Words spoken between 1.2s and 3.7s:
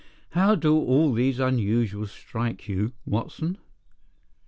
unusuals strike you, Watson?"